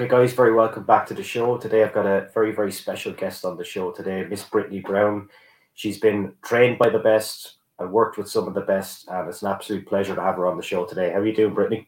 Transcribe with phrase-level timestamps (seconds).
[0.00, 1.58] Okay, guys, very welcome back to the show.
[1.58, 5.28] Today I've got a very, very special guest on the show today, Miss Brittany Brown.
[5.74, 9.42] She's been trained by the best and worked with some of the best, and it's
[9.42, 11.10] an absolute pleasure to have her on the show today.
[11.10, 11.86] How are you doing, Brittany?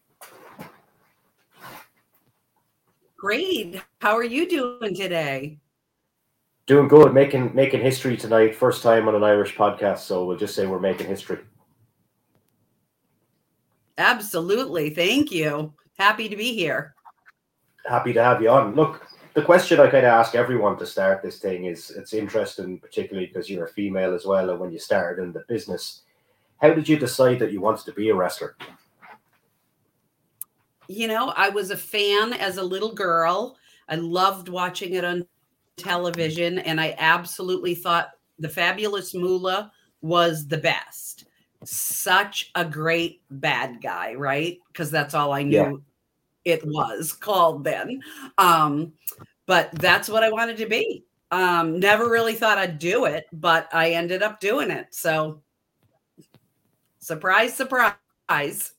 [3.17, 3.80] Great.
[4.03, 5.59] How are you doing today?
[6.67, 8.55] Doing good, making making history tonight.
[8.55, 11.39] First time on an Irish podcast, so we'll just say we're making history.
[13.97, 14.91] Absolutely.
[14.91, 15.73] Thank you.
[15.97, 16.95] Happy to be here.
[17.87, 18.75] Happy to have you on.
[18.75, 22.79] Look, the question I kind of ask everyone to start this thing is it's interesting,
[22.79, 24.51] particularly because you're a female as well.
[24.51, 26.03] And when you started in the business,
[26.61, 28.56] how did you decide that you wanted to be a wrestler?
[30.89, 33.56] You know, I was a fan as a little girl.
[33.89, 35.27] I loved watching it on
[35.77, 41.25] television, and I absolutely thought the fabulous Moolah was the best.
[41.65, 44.59] Such a great bad guy, right?
[44.69, 45.73] Because that's all I knew yeah.
[46.45, 48.01] It was called then.
[48.39, 48.93] Um,
[49.47, 51.05] but that's what I wanted to be.
[51.31, 54.89] Um, never really thought I'd do it, but I ended up doing it.
[54.91, 55.43] So,
[56.99, 58.73] surprise, surprise.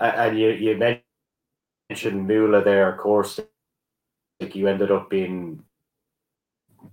[0.00, 1.00] and you you
[1.90, 3.40] mentioned Moolah there, of course.
[4.40, 5.62] Like you ended up being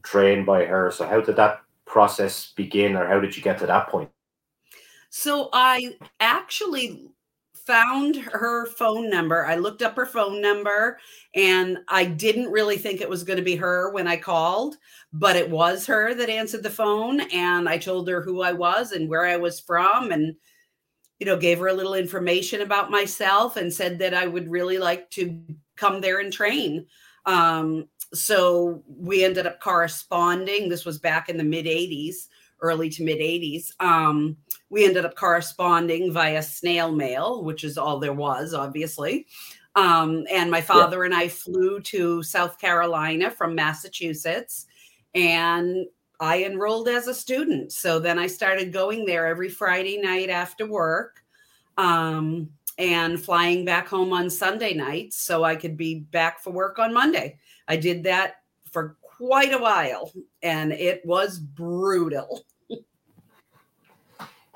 [0.04, 0.92] trained by her.
[0.92, 4.10] So how did that process begin, or how did you get to that point?
[5.12, 7.10] So I actually
[7.54, 9.46] found her phone number.
[9.46, 10.98] I looked up her phone number
[11.36, 14.78] and I didn't really think it was going to be her when I called,
[15.12, 17.22] but it was her that answered the phone.
[17.34, 20.34] And I told her who I was and where I was from and,
[21.20, 24.78] you know, gave her a little information about myself and said that I would really
[24.78, 25.44] like to
[25.76, 26.88] come there and train.
[27.26, 30.70] Um, so we ended up corresponding.
[30.70, 32.28] This was back in the mid 80s
[32.62, 33.72] early to mid 80s.
[33.80, 34.38] Um,
[34.70, 39.28] we ended up corresponding via snail mail, which is all there was, obviously.
[39.76, 41.06] Um, and my father yeah.
[41.06, 44.66] and I flew to South Carolina from Massachusetts,
[45.16, 45.86] and
[46.20, 47.72] I enrolled as a student.
[47.72, 51.24] So then I started going there every Friday night after work
[51.78, 56.80] um, and flying back home on Sunday nights so I could be back for work
[56.80, 57.40] on Monday.
[57.68, 58.36] I did that
[58.72, 60.12] for quite a while
[60.42, 62.44] and it was brutal.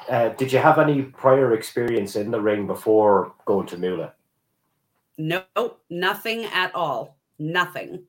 [0.07, 4.13] Uh, did you have any prior experience in the ring before going to Moolah?
[5.17, 7.17] Nope, nothing at all.
[7.39, 8.03] Nothing.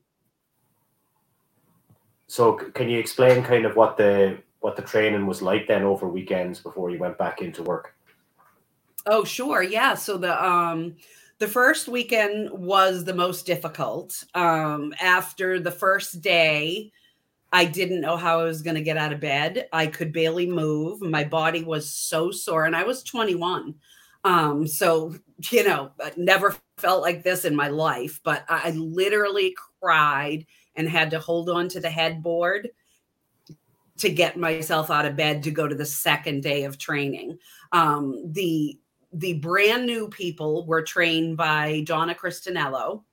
[2.27, 6.07] So, can you explain kind of what the what the training was like then over
[6.07, 7.95] weekends before you went back into work?
[9.07, 9.63] Oh, sure.
[9.63, 9.95] Yeah.
[9.95, 10.97] So the um
[11.39, 14.23] the first weekend was the most difficult.
[14.33, 16.91] Um after the first day,
[17.51, 19.67] I didn't know how I was going to get out of bed.
[19.71, 21.01] I could barely move.
[21.01, 23.73] My body was so sore, and I was 21.
[24.23, 25.15] Um, so,
[25.51, 30.45] you know, I never felt like this in my life, but I literally cried
[30.75, 32.69] and had to hold on to the headboard
[33.99, 37.37] to get myself out of bed to go to the second day of training.
[37.71, 38.77] Um, the
[39.13, 43.03] the brand new people were trained by Donna Christanello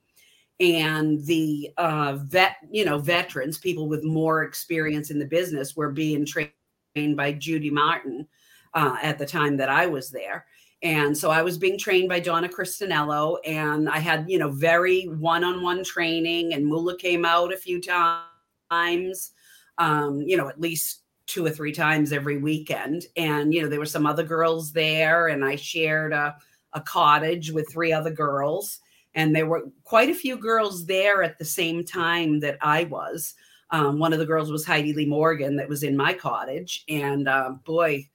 [0.60, 5.90] and the uh, vet, you know, veterans, people with more experience in the business, were
[5.90, 8.26] being trained by Judy Martin
[8.74, 10.46] uh, at the time that I was there.
[10.82, 15.04] And so I was being trained by Donna Christanello, and I had, you know, very
[15.04, 16.52] one-on-one training.
[16.52, 19.32] And Moolah came out a few times,
[19.78, 23.06] um, you know, at least two or three times every weekend.
[23.16, 26.36] And you know, there were some other girls there, and I shared a,
[26.72, 28.80] a cottage with three other girls
[29.14, 33.34] and there were quite a few girls there at the same time that I was.
[33.70, 37.28] Um, one of the girls was Heidi Lee Morgan that was in my cottage, and
[37.28, 38.08] uh, boy,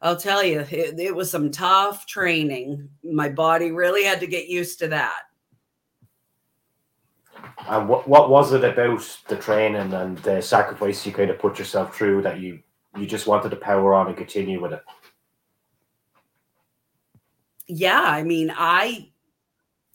[0.00, 2.88] I'll tell you, it, it, was some tough training.
[3.02, 5.22] My body really had to get used to that.
[7.68, 11.58] And what what was it about the training and the sacrifice you kind of put
[11.58, 12.60] yourself through that you
[12.96, 14.82] you just wanted to power on and continue with it?
[17.66, 19.10] Yeah, I mean, I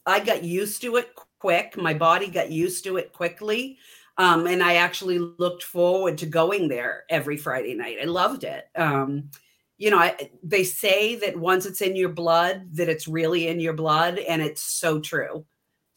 [0.06, 1.78] I got used to it quick.
[1.78, 3.78] My body got used to it quickly.
[4.18, 7.98] Um, and I actually looked forward to going there every Friday night.
[8.02, 8.66] I loved it.
[8.76, 9.30] Um,
[9.78, 13.60] you know, I, they say that once it's in your blood, that it's really in
[13.60, 15.44] your blood, and it's so true,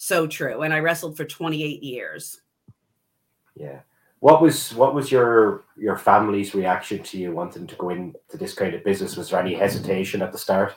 [0.04, 0.62] so true.
[0.62, 2.42] And I wrestled for 28 years.
[3.56, 3.80] Yeah.
[4.20, 8.54] What was what was your your family's reaction to you wanting to go into this
[8.54, 9.16] kind of business?
[9.16, 10.74] Was there any hesitation at the start?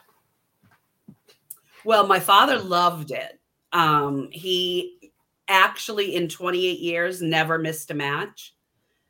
[1.86, 3.40] Well, my father loved it.
[3.72, 5.12] Um, he
[5.48, 8.54] actually, in 28 years, never missed a match,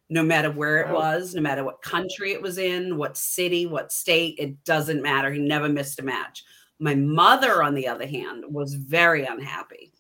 [0.10, 3.92] no matter where it was, no matter what country it was in, what city, what
[3.92, 5.31] state, it doesn't matter.
[5.31, 6.44] He never missed a match.
[6.80, 9.94] My mother, on the other hand, was very unhappy.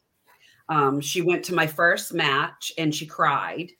[0.69, 3.71] Um, she went to my first match and she cried.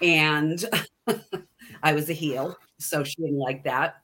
[0.00, 0.64] And
[1.82, 3.96] I was a heel, so she didn't like that.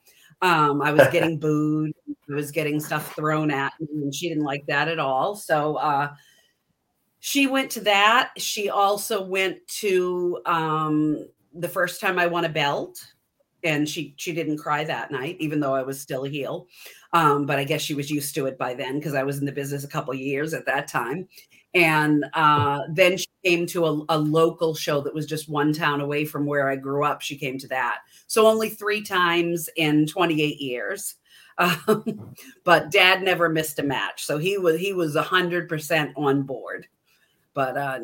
[0.42, 1.92] Um, I was getting booed,
[2.30, 5.36] I was getting stuff thrown at me, and she didn't like that at all.
[5.36, 6.10] So uh,
[7.20, 8.32] she went to that.
[8.36, 13.02] She also went to um, the first time I won a belt,
[13.62, 16.66] and she she didn't cry that night, even though I was still a heel.
[17.12, 19.46] Um, but I guess she was used to it by then because I was in
[19.46, 21.28] the business a couple years at that time.
[21.74, 26.00] And uh, then she came to a, a, local show that was just one town
[26.00, 27.20] away from where I grew up.
[27.20, 27.98] She came to that.
[28.28, 31.16] So only three times in 28 years.
[31.56, 32.34] Um,
[32.64, 34.24] but dad never missed a match.
[34.24, 36.88] So he was he was 100% on board.
[37.54, 38.00] But uh,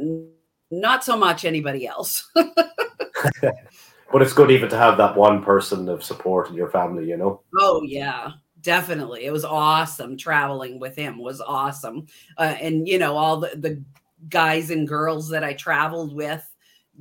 [0.71, 2.31] not so much anybody else.
[2.35, 7.17] but it's good even to have that one person of support in your family, you
[7.17, 7.43] know?
[7.59, 12.07] Oh, yeah definitely it was awesome traveling with him was awesome.
[12.37, 13.83] Uh, and you know all the, the
[14.29, 16.47] guys and girls that i traveled with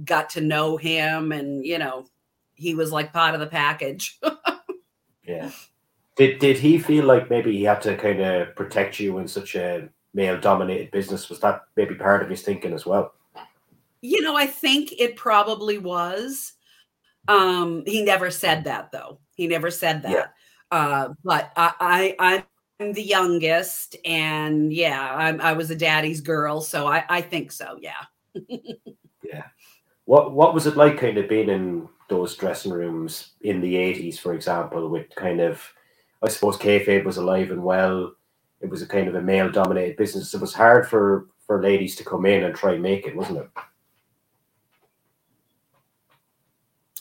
[0.06, 2.06] got to know him and you know
[2.56, 4.20] he was like part of the package.
[5.30, 5.52] Yeah.
[6.16, 9.56] Did did he feel like maybe he had to kind of protect you in such
[9.56, 11.30] a male dominated business?
[11.30, 13.14] Was that maybe part of his thinking as well?
[14.02, 16.54] You know i think it probably was.
[17.28, 19.20] Um he never said that though.
[19.36, 20.12] He never said that.
[20.12, 20.28] Yeah.
[20.72, 22.46] Uh, but I, I
[22.80, 27.52] I'm the youngest, and yeah, I'm, I was a daddy's girl, so I, I think
[27.52, 27.78] so.
[27.82, 28.02] Yeah.
[29.24, 29.44] yeah.
[30.06, 34.18] What What was it like, kind of being in those dressing rooms in the '80s,
[34.18, 35.62] for example, with kind of,
[36.24, 38.14] I suppose, kayfabe was alive and well.
[38.62, 40.34] It was a kind of a male dominated business.
[40.34, 43.40] It was hard for for ladies to come in and try and make it, wasn't
[43.40, 43.50] it?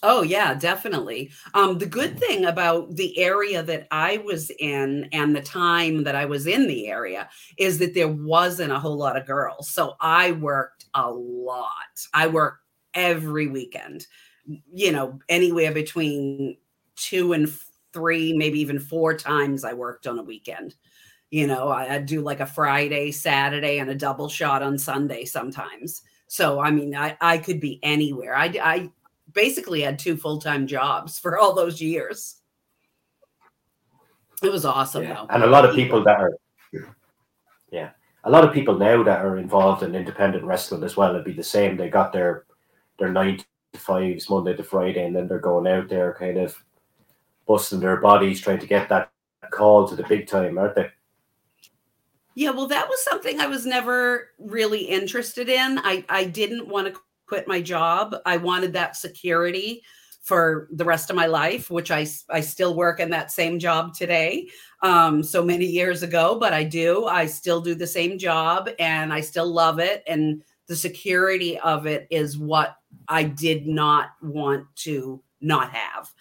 [0.02, 1.30] Oh yeah, definitely.
[1.54, 6.14] Um, the good thing about the area that I was in and the time that
[6.14, 9.70] I was in the area is that there wasn't a whole lot of girls.
[9.70, 11.72] So I worked a lot.
[12.14, 12.62] I worked
[12.94, 14.06] every weekend.
[14.72, 16.56] You know, anywhere between
[16.94, 17.52] two and
[17.92, 20.76] three, maybe even four times I worked on a weekend.
[21.30, 25.24] You know, I, would do like a Friday, Saturday, and a double shot on Sunday
[25.24, 26.02] sometimes.
[26.28, 28.36] So I mean, I, I could be anywhere.
[28.36, 28.90] I, I
[29.32, 32.36] basically had two full time jobs for all those years.
[34.42, 35.26] It was awesome, yeah.
[35.30, 36.32] And a lot of people that are,
[37.72, 37.90] yeah,
[38.24, 41.10] a lot of people now that are involved in independent wrestling as well.
[41.10, 41.76] It'd be the same.
[41.76, 42.44] They got their
[42.98, 43.38] their nine
[43.72, 46.56] to fives Monday to Friday, and then they're going out there kind of
[47.46, 49.10] busting their bodies trying to get that
[49.50, 50.90] call to the big time, aren't they?
[52.34, 55.80] Yeah, well, that was something I was never really interested in.
[55.82, 58.16] I I didn't want to quit my job.
[58.26, 59.82] I wanted that security
[60.22, 63.94] for the rest of my life, which I, I still work in that same job
[63.94, 64.48] today.
[64.82, 67.06] Um, so many years ago, but I do.
[67.06, 70.04] I still do the same job and I still love it.
[70.06, 72.76] And the security of it is what
[73.08, 76.12] I did not want to not have.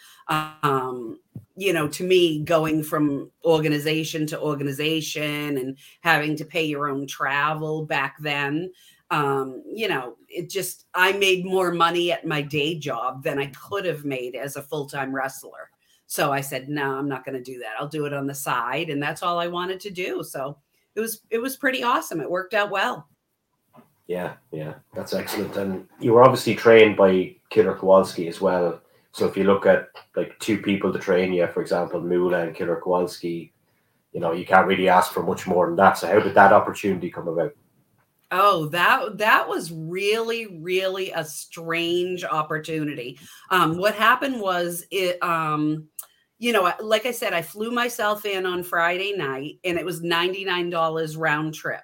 [0.63, 1.19] Um,
[1.55, 7.07] you know, to me, going from organization to organization and having to pay your own
[7.07, 8.71] travel back then,
[9.09, 13.47] um, you know, it just, I made more money at my day job than I
[13.47, 15.69] could have made as a full time wrestler.
[16.07, 17.73] So I said, no, I'm not going to do that.
[17.79, 18.89] I'll do it on the side.
[18.89, 20.23] And that's all I wanted to do.
[20.23, 20.57] So
[20.95, 22.21] it was, it was pretty awesome.
[22.21, 23.07] It worked out well.
[24.07, 25.57] Yeah, yeah, that's excellent.
[25.57, 28.81] And you were obviously trained by Killer Kowalski as well.
[29.11, 32.55] So if you look at like two people to train you, for example, Moolah and
[32.55, 33.51] Killer Kowalski,
[34.13, 35.97] you know, you can't really ask for much more than that.
[35.97, 37.53] So how did that opportunity come about?
[38.29, 43.19] Oh, that that was really, really a strange opportunity.
[43.51, 45.87] Um, what happened was it um,
[46.39, 50.01] you know, like I said, I flew myself in on Friday night and it was
[50.01, 51.81] $99 round trip.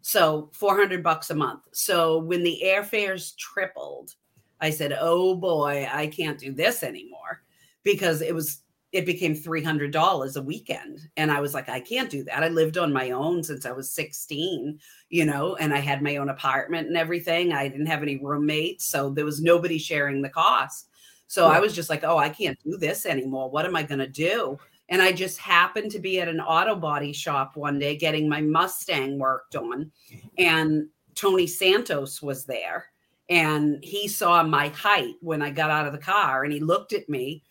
[0.00, 1.62] So 400 bucks a month.
[1.72, 4.14] So when the airfares tripled,
[4.60, 7.42] I said, "Oh boy, I can't do this anymore."
[7.84, 11.00] Because it was it became $300 a weekend.
[11.16, 12.42] And I was like, I can't do that.
[12.42, 16.16] I lived on my own since I was 16, you know, and I had my
[16.16, 17.52] own apartment and everything.
[17.52, 18.84] I didn't have any roommates.
[18.84, 20.90] So there was nobody sharing the cost.
[21.26, 21.56] So yeah.
[21.56, 23.50] I was just like, oh, I can't do this anymore.
[23.50, 24.58] What am I going to do?
[24.90, 28.42] And I just happened to be at an auto body shop one day getting my
[28.42, 29.90] Mustang worked on.
[30.36, 32.86] And Tony Santos was there.
[33.30, 36.92] And he saw my height when I got out of the car and he looked
[36.92, 37.42] at me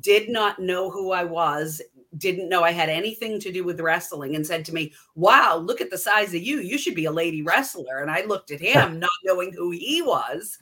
[0.00, 1.80] did not know who I was,
[2.16, 5.80] didn't know I had anything to do with wrestling, and said to me, Wow, look
[5.80, 6.60] at the size of you.
[6.60, 8.00] You should be a lady wrestler.
[8.00, 10.58] And I looked at him, not knowing who he was.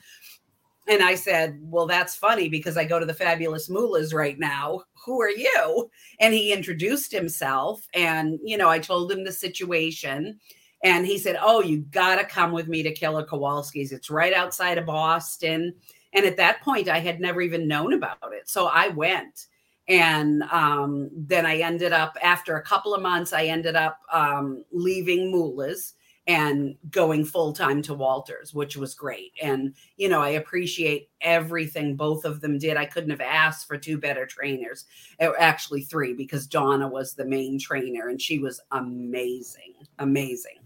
[0.88, 4.82] and I said, Well, that's funny because I go to the Fabulous Moolahs right now.
[5.04, 5.90] Who are you?
[6.20, 7.86] And he introduced himself.
[7.94, 10.38] And, you know, I told him the situation.
[10.84, 13.92] And he said, Oh, you got to come with me to Killer Kowalski's.
[13.92, 15.74] It's right outside of Boston.
[16.12, 18.48] And at that point, I had never even known about it.
[18.48, 19.46] So I went.
[19.88, 24.64] And um, then I ended up, after a couple of months, I ended up um,
[24.70, 25.94] leaving Moolah's
[26.28, 29.32] and going full time to Walters, which was great.
[29.42, 32.76] And, you know, I appreciate everything both of them did.
[32.76, 34.84] I couldn't have asked for two better trainers,
[35.18, 40.60] actually, three, because Donna was the main trainer and she was amazing, amazing.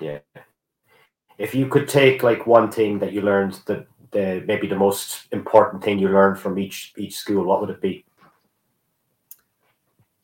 [0.00, 0.18] Yeah.
[1.38, 5.26] If you could take like one thing that you learned that the maybe the most
[5.32, 8.04] important thing you learned from each each school, what would it be?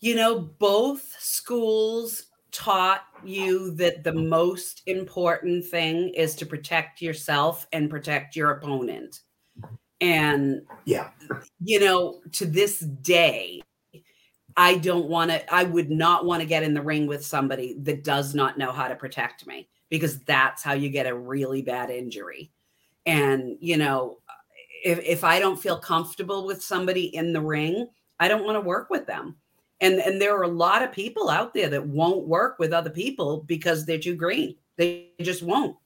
[0.01, 7.67] You know, both schools taught you that the most important thing is to protect yourself
[7.73, 9.21] and protect your opponent.
[10.01, 11.11] And yeah,
[11.61, 13.63] you know, to this day,
[14.57, 17.77] I don't want to, I would not want to get in the ring with somebody
[17.83, 21.61] that does not know how to protect me because that's how you get a really
[21.61, 22.51] bad injury.
[23.05, 24.21] And, you know,
[24.83, 28.67] if, if I don't feel comfortable with somebody in the ring, I don't want to
[28.67, 29.37] work with them.
[29.83, 32.89] And and there are a lot of people out there that won't work with other
[32.89, 34.57] people because they're too green.
[34.79, 35.77] They just won't.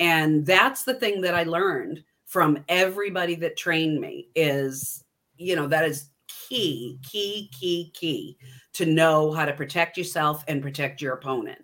[0.00, 5.04] And that's the thing that i learned from everybody that trained me is
[5.36, 6.08] you know that is
[6.48, 8.38] key key key key
[8.72, 11.62] to know how to protect yourself and protect your opponent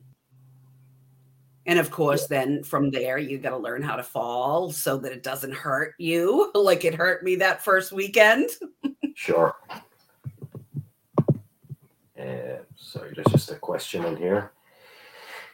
[1.69, 5.13] and of course then from there you got to learn how to fall so that
[5.13, 8.51] it doesn't hurt you like it hurt me that first weekend
[9.15, 9.55] sure
[12.19, 14.53] uh, sorry, there's just a question in here.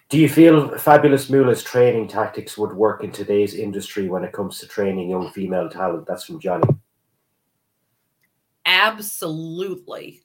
[0.08, 4.58] Do you feel Fabulous Moolah's training tactics would work in today's industry when it comes
[4.60, 6.06] to training young female talent?
[6.06, 6.68] That's from Johnny.
[8.64, 10.22] Absolutely.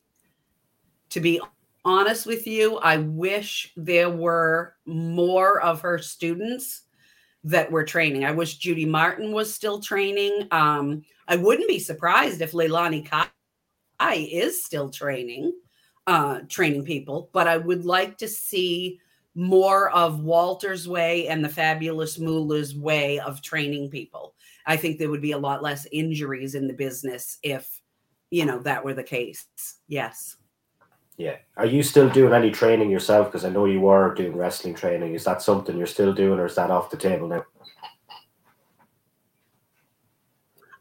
[1.09, 1.41] To be
[1.85, 6.83] honest with you, I wish there were more of her students
[7.43, 8.25] that were training.
[8.25, 10.47] I wish Judy Martin was still training.
[10.51, 13.29] Um, I wouldn't be surprised if Leilani Kai
[14.15, 15.53] is still training
[16.09, 18.99] uh, training people, but I would like to see
[19.35, 24.33] more of Walter's way and the fabulous Moolah's way of training people.
[24.65, 27.79] I think there would be a lot less injuries in the business if,
[28.31, 29.45] you know, that were the case.
[29.87, 30.35] Yes.
[31.19, 31.35] Yeah.
[31.57, 33.27] Are you still doing any training yourself?
[33.27, 35.15] Because I know you were doing wrestling training.
[35.15, 37.45] Is that something you're still doing or is that off the table now?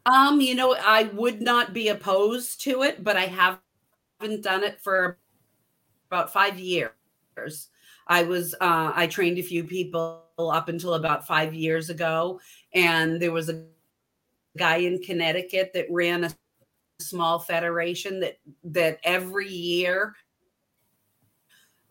[0.05, 3.59] Um, you know, I would not be opposed to it, but I have
[4.21, 5.17] haven't done it for
[6.09, 6.93] about five years.
[8.07, 12.39] I was uh, I trained a few people up until about five years ago,
[12.73, 13.65] and there was a
[14.57, 16.31] guy in Connecticut that ran a
[17.01, 20.15] small federation that that every year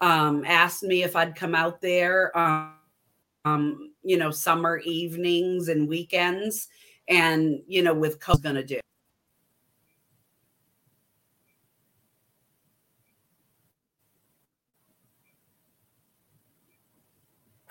[0.01, 2.75] um, asked me if I'd come out there, um,
[3.45, 6.69] um, you know, summer evenings and weekends,
[7.09, 8.81] and you know, with co going to do.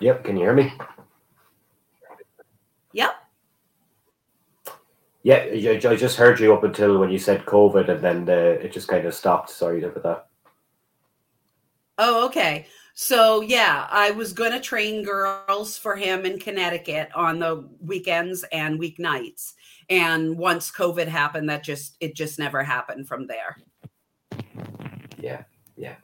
[0.00, 0.24] Yep.
[0.24, 0.72] Can you hear me?
[2.92, 3.14] Yep.
[5.24, 8.72] Yeah, I just heard you up until when you said COVID, and then the, it
[8.72, 9.50] just kind of stopped.
[9.50, 10.27] Sorry about that.
[11.98, 12.66] Oh, okay.
[12.94, 18.44] So yeah, I was going to train girls for him in Connecticut on the weekends
[18.50, 19.54] and weeknights.
[19.90, 23.56] And once COVID happened, that just it just never happened from there.
[25.18, 25.42] Yeah,
[25.76, 25.96] yeah.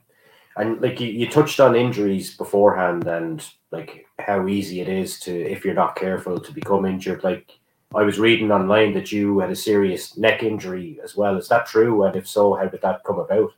[0.57, 5.33] And like you, you touched on injuries beforehand and like how easy it is to,
[5.33, 7.23] if you're not careful, to become injured.
[7.23, 7.51] Like
[7.93, 11.37] I was reading online that you had a serious neck injury as well.
[11.37, 12.03] Is that true?
[12.03, 13.51] And if so, how did that come about?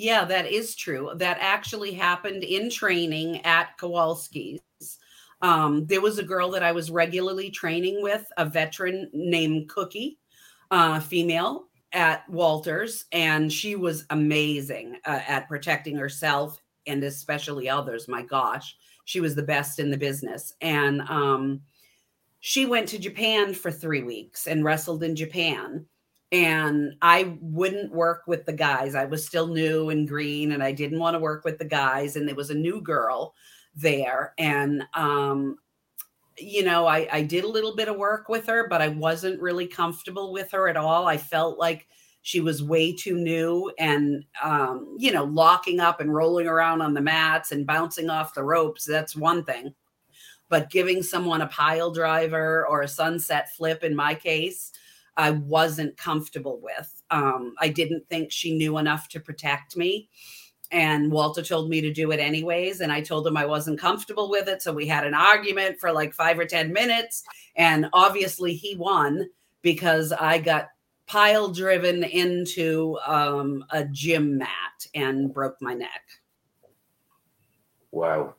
[0.00, 1.10] Yeah, that is true.
[1.16, 4.60] That actually happened in training at Kowalski's.
[5.42, 10.20] Um, there was a girl that I was regularly training with, a veteran named Cookie,
[10.70, 18.06] uh, female, at Walters, and she was amazing uh, at protecting herself and especially others.
[18.06, 20.54] My gosh, she was the best in the business.
[20.60, 21.60] And um,
[22.38, 25.86] she went to Japan for three weeks and wrestled in Japan.
[26.32, 28.94] And I wouldn't work with the guys.
[28.94, 32.16] I was still new and green, and I didn't want to work with the guys.
[32.16, 33.34] And there was a new girl
[33.74, 34.34] there.
[34.38, 35.58] And um,
[36.38, 39.40] you know, I, I did a little bit of work with her, but I wasn't
[39.40, 41.06] really comfortable with her at all.
[41.08, 41.88] I felt like
[42.22, 46.94] she was way too new and, um, you know, locking up and rolling around on
[46.94, 48.84] the mats and bouncing off the ropes.
[48.84, 49.74] That's one thing.
[50.48, 54.72] but giving someone a pile driver or a sunset flip in my case,
[55.18, 57.02] I wasn't comfortable with.
[57.10, 60.08] Um, I didn't think she knew enough to protect me.
[60.70, 62.80] And Walter told me to do it anyways.
[62.80, 64.62] And I told him I wasn't comfortable with it.
[64.62, 67.24] So we had an argument for like five or 10 minutes.
[67.56, 69.28] And obviously he won
[69.62, 70.68] because I got
[71.06, 76.02] pile driven into um, a gym mat and broke my neck.
[77.90, 78.34] Wow.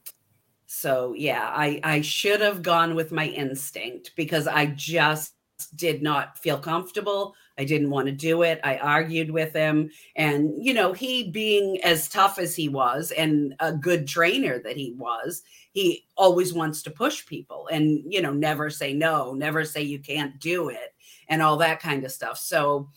[0.67, 5.33] So yeah, I I should have gone with my instinct because I just
[5.75, 7.36] did not feel comfortable.
[7.58, 8.60] I didn't want to do it.
[8.63, 13.56] I argued with him and you know, he being as tough as he was and
[13.60, 18.34] a good trainer that he was, he always wants to push people and you know,
[18.34, 20.94] never say no, never say you can't do it
[21.28, 22.38] and all that kind of stuff.
[22.38, 22.89] So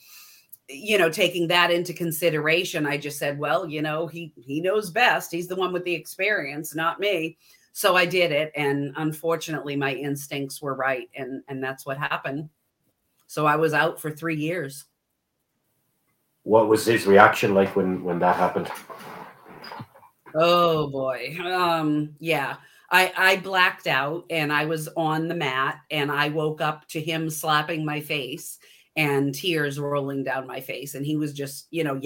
[0.69, 4.91] you know taking that into consideration i just said well you know he he knows
[4.91, 7.37] best he's the one with the experience not me
[7.73, 12.49] so i did it and unfortunately my instincts were right and and that's what happened.
[13.27, 14.85] So i was out for 3 years.
[16.45, 18.71] What was his reaction like when when that happened?
[20.35, 21.37] Oh boy.
[21.43, 22.57] Um yeah.
[22.93, 27.01] I, I blacked out and I was on the mat and I woke up to
[27.01, 28.59] him slapping my face
[28.97, 30.95] and tears rolling down my face.
[30.95, 31.99] And he was just, you know,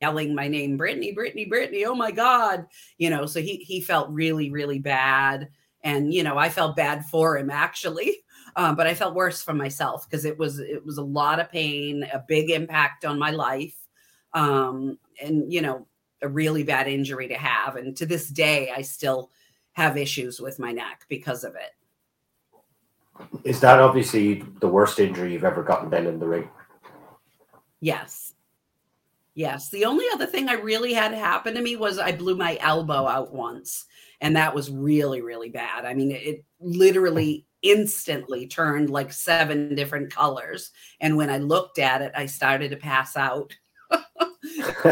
[0.00, 1.84] yelling my name, Brittany, Brittany, Brittany.
[1.84, 2.66] Oh my God.
[2.98, 5.48] You know, so he he felt really, really bad.
[5.82, 8.18] And, you know, I felt bad for him actually.
[8.58, 11.50] Um, but I felt worse for myself because it was it was a lot of
[11.50, 13.76] pain, a big impact on my life.
[14.32, 15.86] Um, and you know,
[16.22, 17.76] a really bad injury to have.
[17.76, 19.30] And to this day, I still
[19.72, 21.72] have issues with my neck because of it.
[23.44, 26.48] Is that obviously the worst injury you've ever gotten then in the ring?
[27.80, 28.32] Yes.
[29.36, 29.68] Yes.
[29.68, 33.06] The only other thing I really had happen to me was I blew my elbow
[33.06, 33.84] out once.
[34.22, 35.84] And that was really, really bad.
[35.84, 40.70] I mean, it literally instantly turned like seven different colors.
[41.02, 43.54] And when I looked at it, I started to pass out.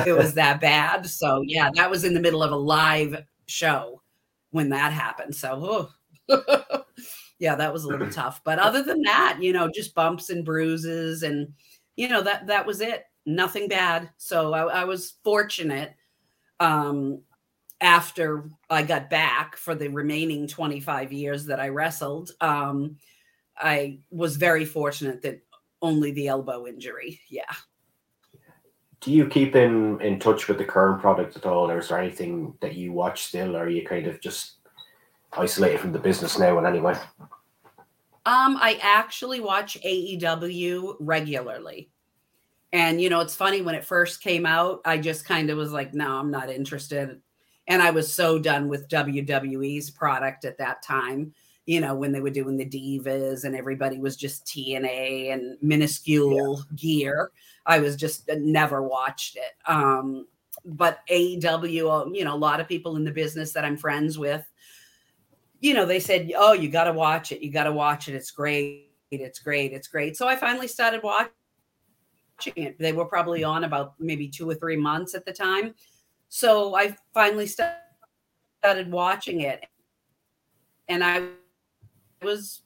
[0.06, 1.06] it was that bad.
[1.06, 4.02] So, yeah, that was in the middle of a live show
[4.50, 5.34] when that happened.
[5.34, 5.90] So,
[6.28, 6.84] oh.
[7.38, 8.42] yeah, that was a little tough.
[8.44, 11.54] But other than that, you know, just bumps and bruises, and
[11.96, 13.04] you know that that was it.
[13.26, 14.10] Nothing bad.
[14.16, 15.94] So I, I was fortunate.
[16.60, 17.22] Um,
[17.80, 22.96] after I got back for the remaining 25 years that I wrestled, um,
[23.56, 25.42] I was very fortunate that
[25.82, 27.20] only the elbow injury.
[27.28, 27.42] Yeah.
[29.00, 31.98] Do you keep in in touch with the current product at all, or is there
[31.98, 34.54] anything that you watch still, or are you kind of just
[35.34, 36.94] isolated from the business now in any way?
[38.26, 41.90] Um, I actually watch AEW regularly.
[42.74, 45.72] And you know, it's funny when it first came out, I just kind of was
[45.72, 47.20] like, no, I'm not interested.
[47.68, 51.32] And I was so done with WWE's product at that time,
[51.66, 56.58] you know, when they were doing the divas and everybody was just TNA and minuscule
[56.58, 56.76] yeah.
[56.76, 57.30] gear.
[57.64, 59.70] I was just uh, never watched it.
[59.70, 60.26] Um,
[60.64, 64.44] but AEW, you know, a lot of people in the business that I'm friends with
[65.60, 67.40] you know, they said, "Oh, you got to watch it.
[67.40, 68.14] You got to watch it.
[68.14, 68.90] It's great.
[69.10, 69.72] It's great.
[69.72, 71.32] It's great." So I finally started watching
[72.46, 72.78] it.
[72.78, 75.74] They were probably on about maybe two or three months at the time.
[76.28, 79.64] So I finally started watching it,
[80.88, 81.28] and I
[82.22, 82.62] was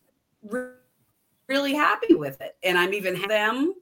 [1.49, 2.57] really happy with it.
[2.63, 3.75] And I'm even them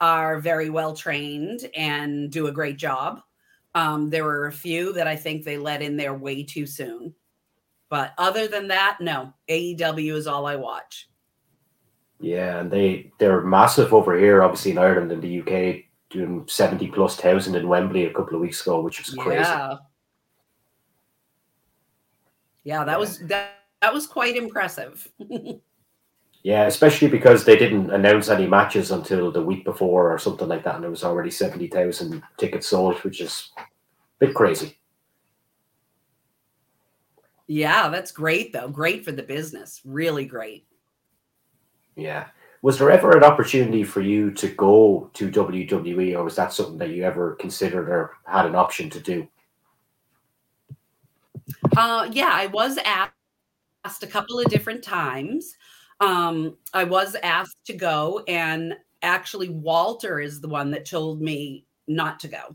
[0.00, 3.20] are very well trained and do a great job.
[3.74, 7.14] Um, there were a few that I think they let in there way too soon.
[7.88, 9.34] But other than that, no.
[9.48, 11.09] AEW is all I watch.
[12.20, 16.88] Yeah, and they they're massive over here, obviously in Ireland and the UK, doing seventy
[16.88, 19.40] plus thousand in Wembley a couple of weeks ago, which was crazy.
[19.40, 19.76] Yeah,
[22.62, 22.96] yeah, that yeah.
[22.98, 25.08] was that that was quite impressive.
[26.42, 30.62] yeah, especially because they didn't announce any matches until the week before or something like
[30.64, 34.78] that, and there was already seventy thousand tickets sold, which is a bit crazy.
[37.46, 38.68] Yeah, that's great though.
[38.68, 39.80] Great for the business.
[39.86, 40.66] Really great.
[42.00, 42.26] Yeah.
[42.62, 46.78] Was there ever an opportunity for you to go to WWE, or was that something
[46.78, 49.28] that you ever considered or had an option to do?
[51.76, 55.56] Uh, yeah, I was asked a couple of different times.
[56.00, 61.64] Um, I was asked to go, and actually, Walter is the one that told me
[61.86, 62.54] not to go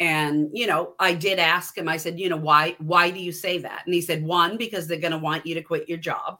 [0.00, 3.30] and you know i did ask him i said you know why why do you
[3.30, 5.98] say that and he said one because they're going to want you to quit your
[5.98, 6.38] job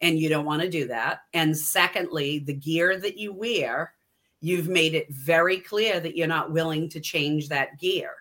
[0.00, 3.92] and you don't want to do that and secondly the gear that you wear
[4.40, 8.12] you've made it very clear that you're not willing to change that gear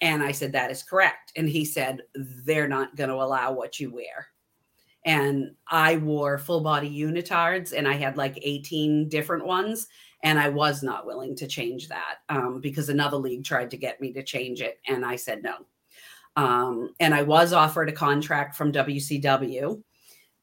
[0.00, 2.00] and i said that is correct and he said
[2.44, 4.28] they're not going to allow what you wear
[5.04, 9.88] and I wore full body unitards and I had like 18 different ones.
[10.22, 14.02] And I was not willing to change that um, because another league tried to get
[14.02, 14.78] me to change it.
[14.86, 15.54] And I said no.
[16.36, 19.82] Um, and I was offered a contract from WCW.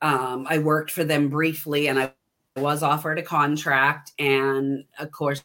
[0.01, 2.13] Um, I worked for them briefly and I
[2.55, 4.13] was offered a contract.
[4.19, 5.43] And of course,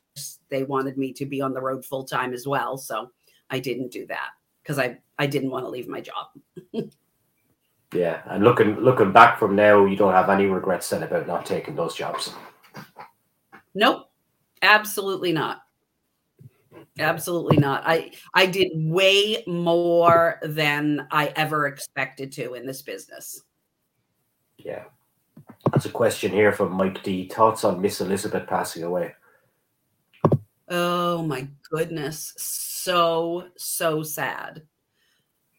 [0.48, 2.76] they wanted me to be on the road full time as well.
[2.76, 3.10] So
[3.50, 4.30] I didn't do that
[4.62, 6.28] because I, I didn't want to leave my job.
[7.92, 11.44] Yeah, and looking looking back from now, you don't have any regrets then about not
[11.44, 12.32] taking those jobs.
[13.74, 14.08] Nope,
[14.62, 15.62] absolutely not.
[16.98, 17.82] Absolutely not.
[17.84, 23.42] I I did way more than I ever expected to in this business.
[24.64, 24.84] Yeah.
[25.70, 27.28] That's a question here from Mike D.
[27.28, 29.14] Thoughts on Miss Elizabeth passing away?
[30.68, 32.34] Oh my goodness.
[32.36, 34.62] So, so sad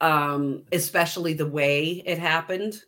[0.04, 2.82] um, especially the way it happened.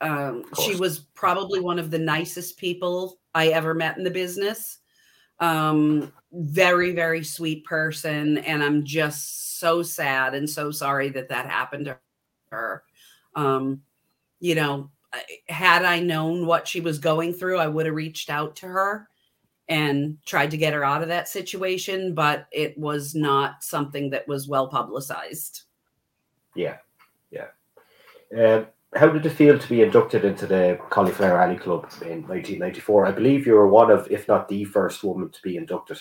[0.00, 4.78] Um, she was probably one of the nicest people I ever met in the business.
[5.38, 8.38] Um, very, very sweet person.
[8.38, 11.98] And I'm just so sad and so sorry that that happened to
[12.50, 12.82] her.
[13.36, 13.82] Um,
[14.40, 14.90] you know,
[15.48, 19.08] had I known what she was going through, I would have reached out to her
[19.68, 24.28] and tried to get her out of that situation, but it was not something that
[24.28, 25.62] was well publicized.
[26.54, 26.76] Yeah,
[27.30, 27.48] yeah.
[28.36, 33.06] Um, how did it feel to be inducted into the Cauliflower Alley Club in 1994?
[33.06, 36.00] I believe you were one of, if not the first woman to be inducted.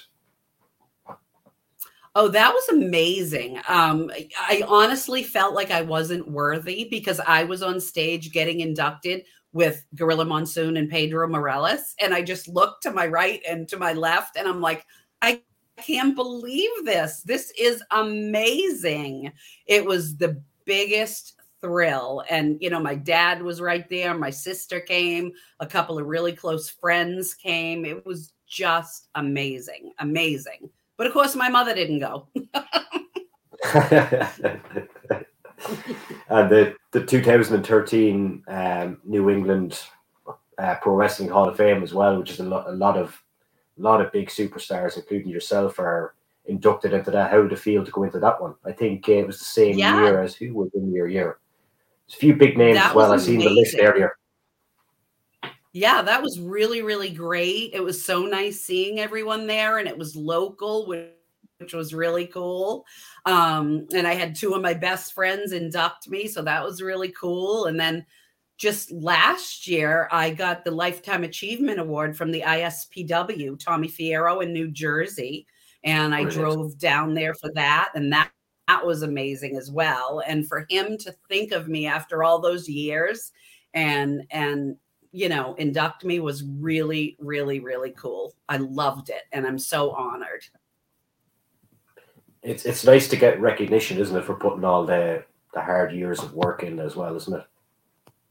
[2.15, 3.59] Oh, that was amazing.
[3.67, 9.25] Um, I honestly felt like I wasn't worthy because I was on stage getting inducted
[9.51, 11.95] with Gorilla Monsoon and Pedro Morales.
[11.99, 14.85] And I just looked to my right and to my left, and I'm like,
[15.23, 15.41] I
[15.77, 17.21] can't believe this.
[17.21, 19.31] This is amazing.
[19.65, 22.23] It was the biggest thrill.
[22.29, 24.13] And, you know, my dad was right there.
[24.13, 25.31] My sister came.
[25.59, 27.85] A couple of really close friends came.
[27.85, 29.93] It was just amazing.
[29.97, 30.69] Amazing.
[30.97, 32.27] But of course, my mother didn't go.
[36.29, 39.81] and the, the 2013 um, New England
[40.57, 43.21] uh, Pro Wrestling Hall of Fame as well, which is a lot, a lot of
[43.77, 46.13] a lot of big superstars, including yourself, are
[46.45, 47.31] inducted into that.
[47.31, 48.53] How did it feel to go into that one?
[48.65, 49.99] I think uh, it was the same yeah.
[49.99, 51.39] year as who was in your year.
[52.07, 53.11] There's a few big names that as well.
[53.11, 54.15] I seen the list earlier.
[55.73, 57.71] Yeah, that was really, really great.
[57.73, 61.09] It was so nice seeing everyone there, and it was local, which
[61.59, 62.85] which was really cool.
[63.25, 67.09] Um, and I had two of my best friends induct me, so that was really
[67.11, 67.65] cool.
[67.65, 68.05] And then
[68.57, 74.51] just last year, I got the Lifetime Achievement Award from the ISPW, Tommy Fierro in
[74.51, 75.47] New Jersey.
[75.85, 77.89] And I drove down there for that.
[77.95, 78.31] And that,
[78.67, 80.21] that was amazing as well.
[80.27, 83.31] And for him to think of me after all those years
[83.73, 84.75] and, and,
[85.13, 88.33] you know, induct me was really, really, really cool.
[88.49, 89.21] I loved it.
[89.31, 90.43] And I'm so honored.
[92.41, 95.23] It's, it's nice to get recognition, isn't it, for putting all the,
[95.53, 97.45] the hard years of work in as well, isn't it?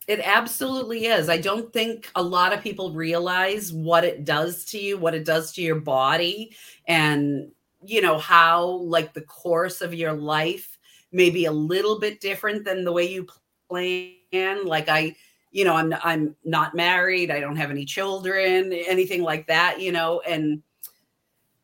[0.09, 1.29] It absolutely is.
[1.29, 5.25] I don't think a lot of people realize what it does to you, what it
[5.25, 6.57] does to your body,
[6.88, 7.53] and
[7.85, 10.79] you know how like the course of your life
[11.12, 13.29] may be a little bit different than the way you
[13.68, 14.64] plan.
[14.64, 15.14] Like I,
[15.52, 19.92] you know, I'm I'm not married, I don't have any children, anything like that, you
[19.92, 20.62] know, and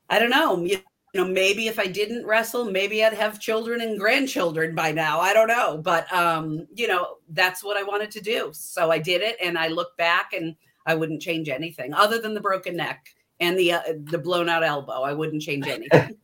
[0.08, 0.62] I don't know.
[0.62, 0.78] You
[1.14, 5.32] know maybe if i didn't wrestle maybe i'd have children and grandchildren by now i
[5.32, 9.22] don't know but um you know that's what i wanted to do so i did
[9.22, 10.54] it and i look back and
[10.86, 13.06] i wouldn't change anything other than the broken neck
[13.40, 16.16] and the uh, the blown out elbow i wouldn't change anything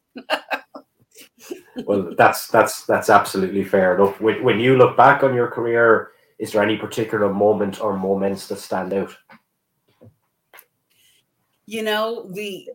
[1.87, 6.11] well that's that's that's absolutely fair enough when, when you look back on your career
[6.38, 9.16] is there any particular moment or moments that stand out
[11.66, 12.68] you know the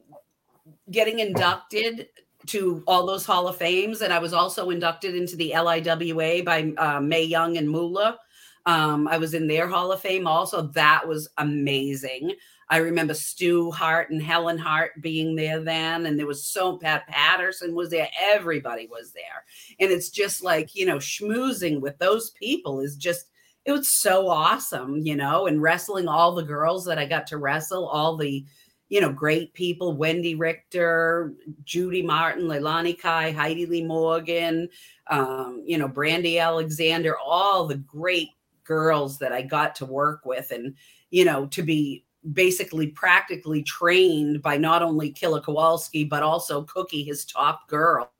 [0.92, 2.08] getting inducted
[2.48, 6.74] to all those Hall of Fames, and I was also inducted into the LIWA by
[6.78, 8.18] uh, Mae Young and Moolah.
[8.66, 10.62] Um, I was in their Hall of Fame also.
[10.62, 12.34] That was amazing.
[12.72, 17.08] I remember Stu Hart and Helen Hart being there then, and there was so Pat
[17.08, 18.10] Patterson was there.
[18.20, 19.44] Everybody was there,
[19.80, 23.26] and it's just like you know, schmoozing with those people is just
[23.70, 27.38] it was so awesome, you know, and wrestling all the girls that I got to
[27.38, 28.44] wrestle, all the
[28.90, 34.68] you know, great people, Wendi Richter, Judy Martin, Leilani Kai, Heidi Lee Morgan,
[35.12, 38.30] um, you know, Brandy Alexander, all the great
[38.64, 40.74] girls that I got to work with and,
[41.12, 42.04] you know, to be
[42.34, 48.12] basically practically trained by not only Killer Kowalski, but also Cookie, his top girl,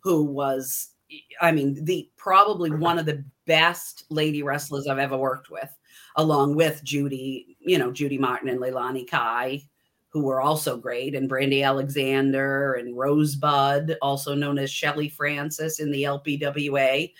[0.00, 0.90] who was
[1.40, 5.70] I mean, the probably one of the best lady wrestlers I've ever worked with,
[6.16, 9.62] along with Judy, you know, Judy Martin and Leilani Kai,
[10.10, 15.90] who were also great, and Brandy Alexander and Rosebud, also known as Shelly Francis in
[15.90, 17.12] the LPWA.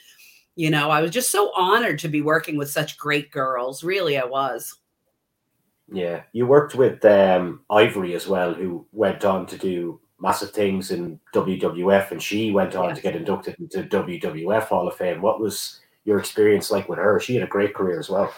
[0.57, 3.85] You know, I was just so honored to be working with such great girls.
[3.85, 4.75] Really, I was.
[5.91, 10.91] Yeah, you worked with um, Ivory as well, who went on to do massive things
[10.91, 12.97] in WWF, and she went on yes.
[12.97, 15.23] to get inducted into WWF Hall of Fame.
[15.23, 17.21] What was your experience like with her?
[17.21, 18.33] She had a great career as well.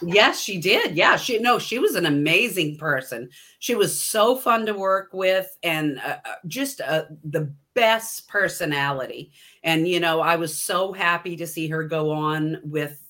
[0.00, 0.96] Yes, she did.
[0.96, 3.30] Yeah, she no, she was an amazing person.
[3.58, 9.32] She was so fun to work with, and uh, uh just uh, the best personality.
[9.64, 13.02] And you know, I was so happy to see her go on with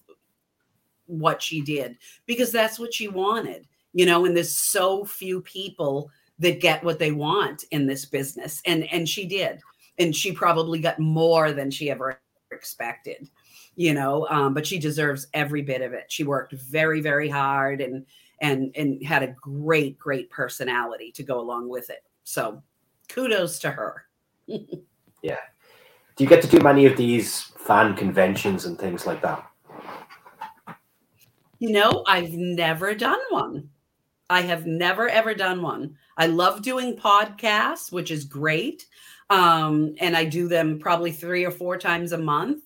[1.07, 3.66] what she did because that's what she wanted.
[3.92, 8.62] You know, and there's so few people that get what they want in this business.
[8.66, 9.61] And and she did.
[9.98, 12.20] And she probably got more than she ever
[12.51, 13.29] expected
[13.79, 16.05] you know um, but she deserves every bit of it.
[16.09, 18.05] She worked very very hard and
[18.42, 22.03] and and had a great great personality to go along with it.
[22.24, 22.62] So
[23.09, 24.05] kudos to her.
[25.20, 25.38] Yeah.
[26.14, 29.44] Do you get to do many of these fan conventions and things like that?
[31.59, 33.68] You know i've never done one
[34.31, 35.97] I have never ever done one.
[36.17, 38.87] I love doing podcasts, which is great.
[39.31, 42.64] Um, and I do them probably three or four times a month.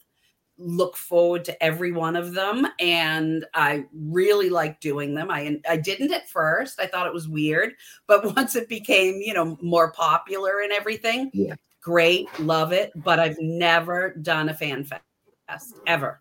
[0.59, 2.69] Look forward to every one of them.
[2.79, 5.31] And I really like doing them.
[5.31, 6.81] I I didn't at first.
[6.81, 7.75] I thought it was weird,
[8.07, 11.55] but once it became, you know, more popular and everything, yeah.
[11.81, 12.93] great, love it.
[12.97, 16.21] But I've never done a fan fest ever.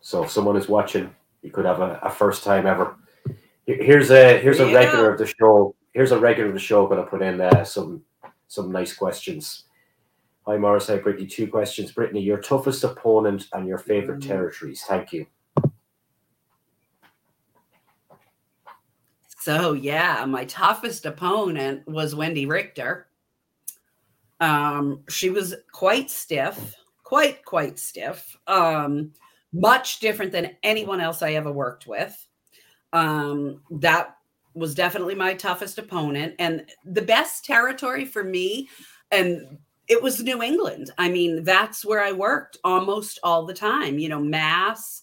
[0.00, 2.96] So if someone is watching, you could have a, a first time ever
[3.66, 4.74] Here's a here's a yeah.
[4.74, 5.74] regular of the show.
[5.92, 6.86] Here's a regular of the show.
[6.86, 8.02] Going to put in uh, some
[8.46, 9.64] some nice questions.
[10.46, 10.86] Hi, Morris.
[10.86, 11.26] Hi, Brittany.
[11.26, 11.90] Two questions.
[11.90, 14.28] Brittany, your toughest opponent and your favorite mm.
[14.28, 14.84] territories.
[14.86, 15.26] Thank you.
[19.40, 23.08] So yeah, my toughest opponent was Wendi Richter.
[24.38, 28.36] Um, she was quite stiff, quite quite stiff.
[28.46, 29.12] Um,
[29.52, 32.26] much different than anyone else I ever worked with.
[32.92, 34.16] Um, that
[34.54, 38.68] was definitely my toughest opponent and the best territory for me.
[39.10, 40.90] And it was New England.
[40.98, 45.02] I mean, that's where I worked almost all the time, you know, Mass,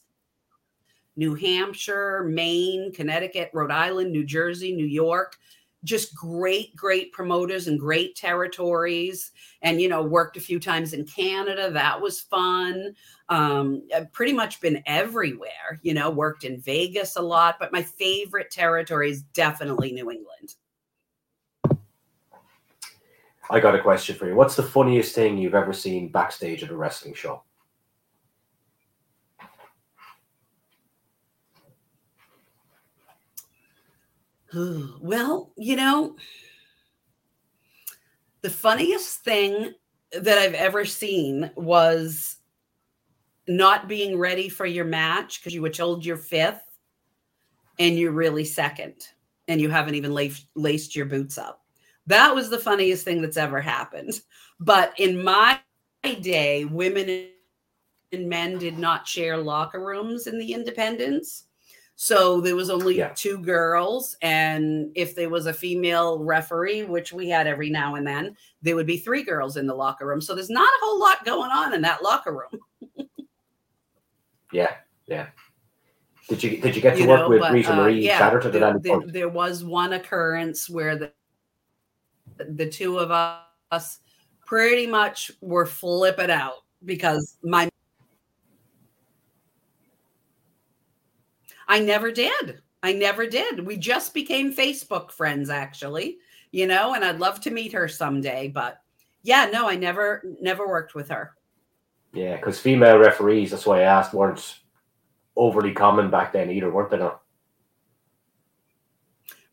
[1.16, 5.38] New Hampshire, Maine, Connecticut, Rhode Island, New Jersey, New York
[5.84, 9.32] just great, great promoters and great territories.
[9.62, 11.72] And, you know, worked a few times in Canada.
[11.72, 12.96] That was fun.
[13.30, 17.58] Um, I've pretty much been everywhere, you know, worked in Vegas a lot.
[17.60, 20.56] But my favorite territory is definitely New England.
[23.50, 24.36] I got a question for you.
[24.36, 27.44] What's the funniest thing you've ever seen backstage at a wrestling show?
[35.02, 36.16] well, you know,
[38.42, 39.74] the funniest thing
[40.12, 42.38] that I've ever seen was
[43.48, 46.62] not being ready for your match because you were told you're fifth
[47.80, 49.08] and you're really second
[49.48, 51.62] and you haven't even laced, laced your boots up.
[52.08, 54.22] That was the funniest thing that's ever happened.
[54.60, 55.60] But in my
[56.22, 57.28] day, women
[58.12, 61.46] and men did not share locker rooms in the independents.
[61.96, 63.14] So there was only yeah.
[63.16, 68.06] two girls, and if there was a female referee, which we had every now and
[68.06, 70.20] then, there would be three girls in the locker room.
[70.20, 73.08] So there's not a whole lot going on in that locker room.
[74.52, 74.76] yeah,
[75.06, 75.28] yeah.
[76.30, 78.40] Did you did you get to you work know, with but, Rita uh, Marie yeah,
[78.44, 79.12] any point?
[79.12, 81.12] There was one occurrence where the
[82.38, 84.00] the two of us
[84.46, 87.70] pretty much were flipping out because my
[91.68, 92.62] I never did.
[92.82, 93.66] I never did.
[93.66, 96.18] We just became Facebook friends, actually,
[96.52, 98.50] you know, and I'd love to meet her someday.
[98.50, 98.82] But
[99.22, 101.36] yeah, no, I never, never worked with her.
[102.14, 104.60] Yeah, because female referees, that's why I asked, weren't
[105.36, 106.98] overly common back then either, weren't they?
[106.98, 107.22] Not?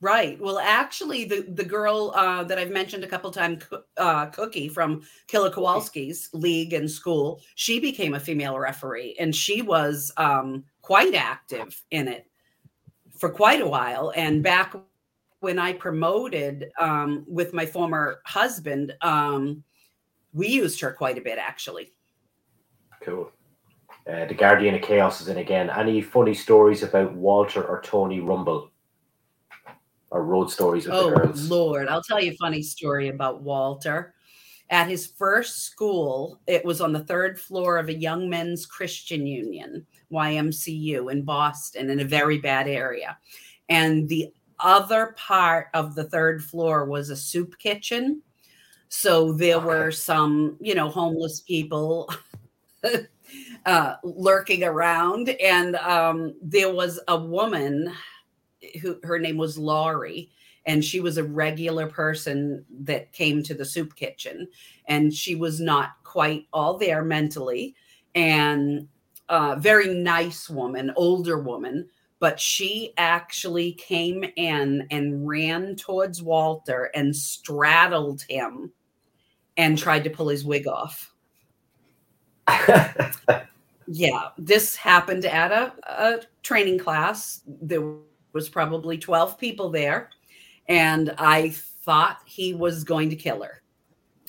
[0.03, 0.41] Right.
[0.41, 3.65] Well, actually, the the girl uh, that I've mentioned a couple times,
[3.99, 9.61] uh, Cookie from Killer Kowalski's league and school, she became a female referee, and she
[9.61, 12.27] was um, quite active in it
[13.17, 14.13] for quite a while.
[14.17, 14.75] And back
[15.41, 19.63] when I promoted um, with my former husband, um,
[20.33, 21.93] we used her quite a bit, actually.
[23.03, 23.31] Cool.
[24.11, 25.71] Uh, the Guardian of Chaos is in again.
[25.71, 28.71] Any funny stories about Walter or Tony Rumble?
[30.11, 31.51] or road stories with oh, the girls?
[31.51, 34.15] Lord, I'll tell you a funny story about Walter.
[34.71, 36.41] At his first school.
[36.47, 41.91] It was on the third floor of a young men's Christian Union, YMCU in Boston,
[41.91, 43.19] in a very bad area.
[43.69, 48.23] And the other part of the third floor was a soup kitchen.
[48.89, 52.11] So there were some, you know, homeless people
[53.67, 55.31] uh, lurking around.
[55.31, 57.93] And um, there was a woman
[58.83, 60.31] who her name was Laurie
[60.67, 64.49] and she was a regular person that came to the soup kitchen.
[64.87, 67.75] And she was not quite all there mentally
[68.15, 68.89] and
[69.29, 76.91] a very nice woman older woman but she actually came in and ran towards walter
[76.95, 78.73] and straddled him
[79.57, 81.13] and tried to pull his wig off.
[83.93, 87.43] Yeah this happened at a, a training class.
[87.47, 87.95] There
[88.33, 90.11] was probably 12 people there
[90.71, 93.61] and I thought he was going to kill her.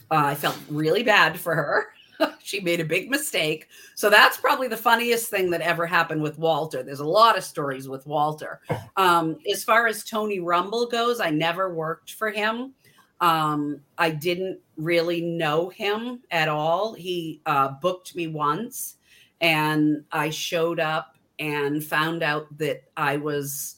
[0.09, 1.93] Uh, I felt really bad for her.
[2.43, 3.67] she made a big mistake.
[3.95, 6.81] So that's probably the funniest thing that ever happened with Walter.
[6.81, 8.59] There's a lot of stories with Walter.
[8.97, 12.73] Um, as far as Tony Rumble goes, I never worked for him.
[13.21, 16.93] Um, I didn't really know him at all.
[16.93, 18.97] He uh, booked me once,
[19.41, 23.75] and I showed up and found out that I was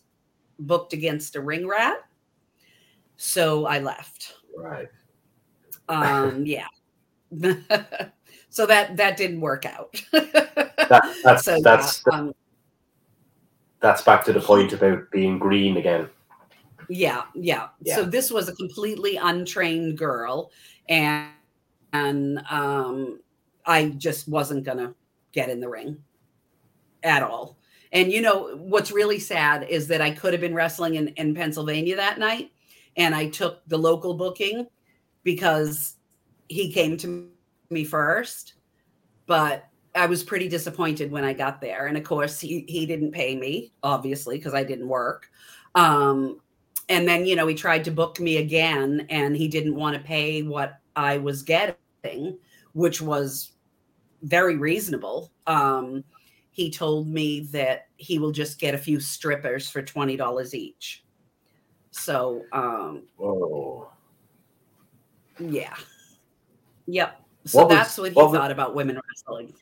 [0.60, 2.06] booked against a ring rat
[3.18, 4.34] so I left.
[4.58, 4.88] Right.
[5.90, 6.68] Um, yeah.
[8.50, 10.02] so that that didn't work out.
[10.12, 12.36] that, that's so, that's yeah, um,
[13.80, 16.10] that's back to the point about being green again.
[16.90, 17.96] Yeah, yeah, yeah.
[17.96, 20.52] So this was a completely untrained girl,
[20.90, 21.30] and
[21.92, 23.20] and um,
[23.66, 24.94] I just wasn't gonna
[25.32, 25.98] get in the ring
[27.04, 27.58] at all.
[27.92, 31.36] And you know what's really sad is that I could have been wrestling in, in
[31.36, 32.52] Pennsylvania that night,
[32.98, 34.68] and I took the local booking
[35.24, 35.96] because
[36.50, 37.30] he came to
[37.70, 38.54] me first.
[39.26, 41.88] But I was pretty disappointed when I got there.
[41.88, 45.30] And of course, he, he didn't pay me, obviously, because I didn't work.
[45.76, 46.42] Um,
[46.90, 50.04] and then, you know, he tried to book me again and he didn't want to
[50.04, 52.38] pay what I was getting,
[52.74, 53.54] which was
[54.24, 55.32] very reasonable.
[55.48, 56.04] Um,
[56.52, 61.03] he told me that he will just get a few strippers for $20 each.
[61.96, 63.88] So, um, oh,
[65.40, 65.76] yeah,
[66.88, 67.22] yep.
[67.46, 69.54] So what that's was, what he what thought was, about women wrestling.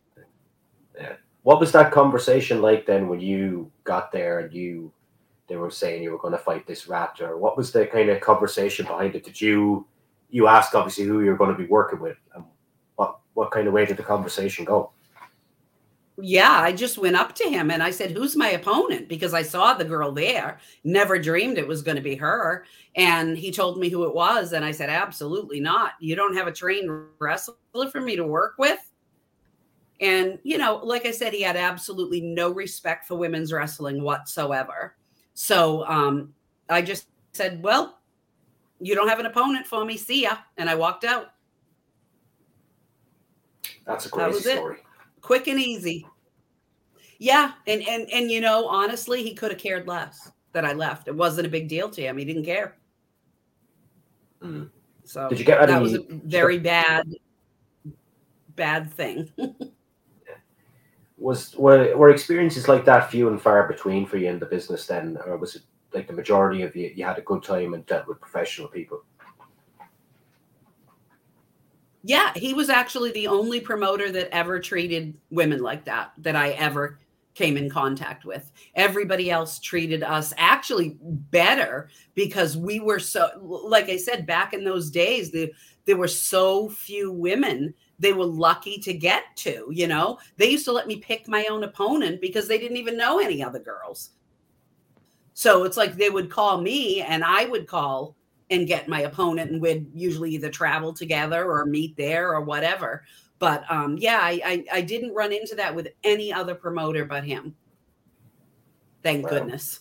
[0.98, 1.14] Yeah.
[1.44, 4.94] What was that conversation like then when you got there and you
[5.48, 7.38] they were saying you were going to fight this raptor?
[7.38, 9.26] what was the kind of conversation behind it?
[9.26, 9.86] Did you
[10.30, 12.18] you asked obviously who you're going to be working with?
[12.34, 12.46] And
[12.96, 14.91] what what kind of way did the conversation go?
[16.22, 19.10] Yeah, I just went up to him and I said, Who's my opponent?
[19.10, 22.66] Because I saw the girl there, never dreamed it was going to be her.
[22.96, 24.54] And he told me who it was.
[24.54, 25.94] And I said, Absolutely not.
[26.00, 27.56] You don't have a trained wrestler
[27.92, 28.80] for me to work with.
[30.00, 34.96] And, you know, like I said, he had absolutely no respect for women's wrestling whatsoever.
[35.34, 36.34] So um,
[36.70, 38.00] I just said, Well,
[38.80, 39.98] you don't have an opponent for me.
[39.98, 40.38] See ya.
[40.58, 41.34] And I walked out.
[43.86, 44.78] That's a great story.
[44.78, 44.84] It
[45.22, 46.06] quick and easy.
[47.20, 51.08] Yeah, and and and you know, honestly, he could have cared less that I left.
[51.08, 52.18] It wasn't a big deal to him.
[52.18, 52.78] He didn't care.
[54.42, 54.70] Mm.
[55.04, 57.08] So did you get that was a very bad,
[58.56, 59.30] bad thing.
[61.18, 64.88] was were were experiences like that few and far between for you in the business
[64.88, 65.62] then, or was it
[65.94, 69.04] like the majority of you you had a good time and dealt with professional people?
[72.04, 76.52] Yeah, he was actually the only promoter that ever treated women like that that I
[76.52, 77.00] ever
[77.34, 78.52] came in contact with.
[78.76, 84.64] Everybody else treated us actually better because we were so like I said back in
[84.64, 85.52] those days the,
[85.86, 90.18] there were so few women they were lucky to get to, you know.
[90.38, 93.44] They used to let me pick my own opponent because they didn't even know any
[93.44, 94.10] other girls.
[95.36, 98.16] So it's like they would call me and I would call
[98.52, 103.04] and get my opponent and we'd usually either travel together or meet there or whatever.
[103.40, 107.24] But um, yeah I, I, I didn't run into that with any other promoter but
[107.24, 107.56] him.
[109.02, 109.80] Thank goodness.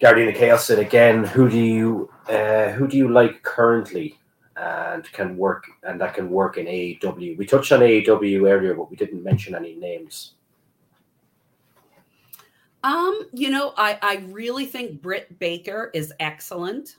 [0.00, 4.18] Guardian of Chaos said again who do you uh, who do you like currently
[4.56, 8.90] and can work and that can work in AEW we touched on AEW earlier but
[8.90, 10.34] we didn't mention any names
[12.84, 16.96] um, you know, I I really think Britt Baker is excellent.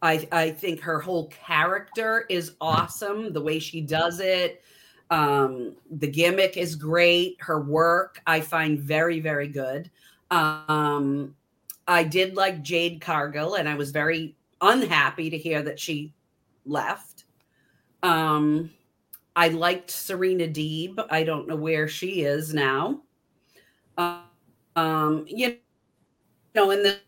[0.00, 3.32] I I think her whole character is awesome.
[3.32, 4.62] The way she does it,
[5.10, 7.36] um, the gimmick is great.
[7.40, 9.90] Her work I find very very good.
[10.30, 11.34] Um,
[11.88, 16.14] I did like Jade Cargill, and I was very unhappy to hear that she
[16.64, 17.24] left.
[18.04, 18.70] Um,
[19.34, 21.04] I liked Serena Deeb.
[21.10, 23.02] I don't know where she is now.
[23.98, 24.22] Um,
[24.76, 25.56] you
[26.54, 26.98] know, and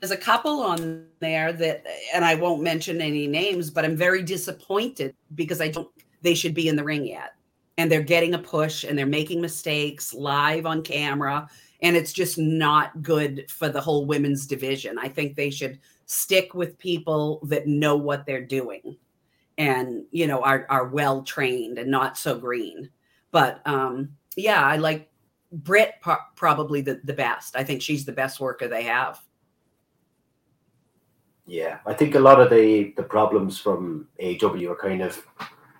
[0.00, 4.22] there's a couple on there that, and I won't mention any names, but I'm very
[4.22, 5.88] disappointed because I don't.
[6.22, 7.34] They should be in the ring yet,
[7.78, 11.48] and they're getting a push, and they're making mistakes live on camera,
[11.82, 14.98] and it's just not good for the whole women's division.
[14.98, 18.96] I think they should stick with people that know what they're doing
[19.60, 22.88] and you know are are well trained and not so green.
[23.30, 25.10] But um, yeah, I like
[25.52, 27.56] Britt pro- probably the, the best.
[27.56, 29.20] I think she's the best worker they have.
[31.46, 35.26] Yeah, I think a lot of the the problems from AEW are kind of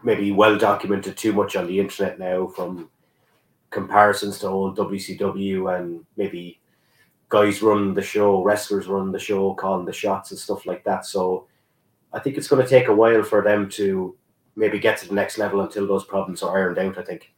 [0.02, 2.90] maybe well documented too much on the internet now from
[3.70, 6.60] comparisons to old WCW and maybe
[7.28, 11.06] guys run the show, wrestlers run the show, calling the shots and stuff like that.
[11.06, 11.46] So
[12.12, 14.16] I think it's going to take a while for them to
[14.56, 16.98] maybe get to the next level until those problems are ironed out.
[16.98, 17.32] I think.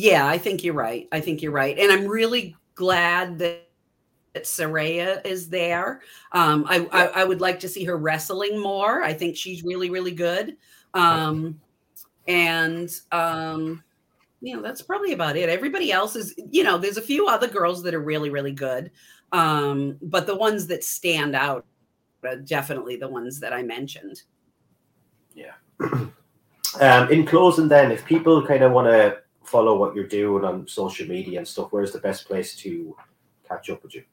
[0.00, 1.06] Yeah, I think you're right.
[1.12, 3.66] I think you're right, and I'm really glad that.
[4.32, 6.02] That Saraya is there.
[6.30, 9.02] Um, I, I, I would like to see her wrestling more.
[9.02, 10.56] I think she's really really good.
[10.94, 11.60] Um,
[12.28, 13.82] and um,
[14.40, 15.48] you know that's probably about it.
[15.48, 18.92] Everybody else is you know there's a few other girls that are really really good,
[19.32, 21.66] um, but the ones that stand out
[22.24, 24.22] are definitely the ones that I mentioned.
[25.34, 25.54] Yeah.
[25.80, 26.12] um,
[27.10, 29.18] in closing, then, if people kind of want to
[29.50, 32.96] follow what you're doing on social media and stuff, where's the best place to
[33.48, 34.04] catch up with you?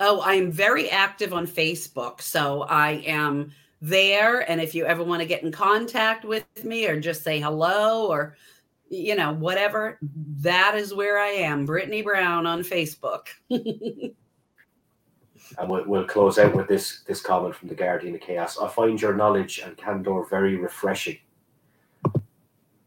[0.00, 2.20] Oh, I'm very active on Facebook.
[2.20, 4.48] So I am there.
[4.50, 8.08] And if you ever want to get in contact with me or just say hello
[8.08, 8.36] or,
[8.90, 9.98] you know, whatever,
[10.40, 11.64] that is where I am.
[11.64, 13.28] Brittany Brown on Facebook.
[13.48, 14.14] and
[15.58, 18.58] we'll, we'll close out with this this comment from the Guardian of Chaos.
[18.58, 21.18] I find your knowledge and candor very refreshing.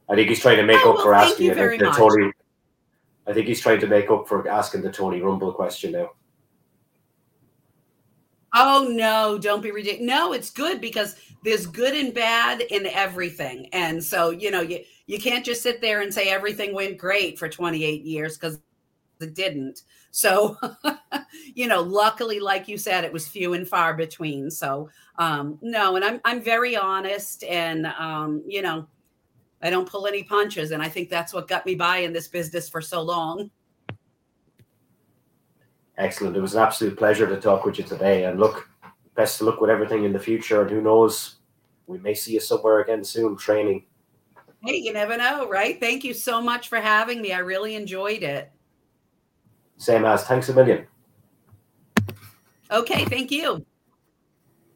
[0.08, 2.32] I think he's trying to make oh, up well, for asking the, the Tony.
[3.28, 6.12] I think he's trying to make up for asking the Tony Rumble question now.
[8.54, 10.08] Oh no, don't be ridiculous.
[10.08, 13.68] No, it's good because there's good and bad in everything.
[13.74, 17.38] And so, you know, you you can't just sit there and say everything went great
[17.38, 18.60] for 28 years because
[19.20, 19.82] it didn't.
[20.12, 20.58] So,
[21.54, 24.50] you know, luckily, like you said, it was few and far between.
[24.50, 28.88] So, um, no, and I'm I'm very honest, and um, you know,
[29.66, 32.28] I don't pull any punches, and I think that's what got me by in this
[32.28, 33.50] business for so long.
[35.98, 36.38] Excellent.
[36.38, 38.70] It was an absolute pleasure to talk with you today, and look,
[39.16, 40.62] best of luck with everything in the future.
[40.62, 41.38] And who knows,
[41.88, 43.86] we may see you somewhere again soon, training.
[44.64, 45.80] Hey, you never know, right?
[45.80, 47.34] Thank you so much for having me.
[47.34, 48.52] I really enjoyed it.
[49.78, 50.26] Same as.
[50.26, 50.86] Thanks a million.
[52.70, 53.66] Okay, thank you.